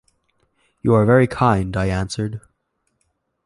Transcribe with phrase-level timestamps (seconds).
[0.81, 2.41] "You are very kind," I answered.